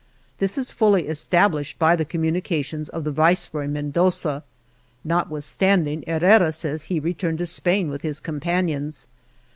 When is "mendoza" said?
3.67-4.43